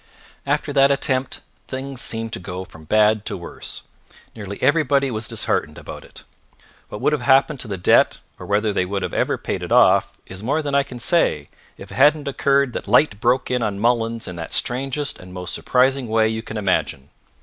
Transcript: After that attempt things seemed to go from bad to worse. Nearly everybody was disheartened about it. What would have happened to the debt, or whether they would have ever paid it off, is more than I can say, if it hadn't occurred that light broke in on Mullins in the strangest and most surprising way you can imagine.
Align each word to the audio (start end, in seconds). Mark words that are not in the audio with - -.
After 0.47 0.73
that 0.73 0.89
attempt 0.89 1.41
things 1.67 2.01
seemed 2.01 2.33
to 2.33 2.39
go 2.39 2.65
from 2.65 2.85
bad 2.85 3.23
to 3.27 3.37
worse. 3.37 3.83
Nearly 4.35 4.59
everybody 4.59 5.11
was 5.11 5.27
disheartened 5.27 5.77
about 5.77 6.03
it. 6.03 6.23
What 6.89 7.01
would 7.01 7.13
have 7.13 7.21
happened 7.21 7.59
to 7.59 7.67
the 7.67 7.77
debt, 7.77 8.17
or 8.39 8.47
whether 8.47 8.73
they 8.73 8.83
would 8.83 9.03
have 9.03 9.13
ever 9.13 9.37
paid 9.37 9.61
it 9.61 9.71
off, 9.71 10.17
is 10.25 10.41
more 10.41 10.63
than 10.63 10.73
I 10.73 10.81
can 10.81 10.97
say, 10.97 11.49
if 11.77 11.91
it 11.91 11.93
hadn't 11.93 12.27
occurred 12.27 12.73
that 12.73 12.87
light 12.87 13.19
broke 13.19 13.51
in 13.51 13.61
on 13.61 13.77
Mullins 13.77 14.27
in 14.27 14.37
the 14.37 14.47
strangest 14.47 15.19
and 15.19 15.35
most 15.35 15.53
surprising 15.53 16.07
way 16.07 16.27
you 16.27 16.41
can 16.41 16.57
imagine. 16.57 17.11